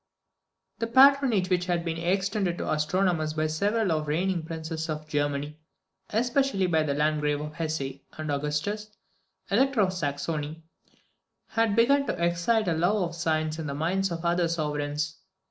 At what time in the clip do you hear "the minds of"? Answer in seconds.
13.67-14.25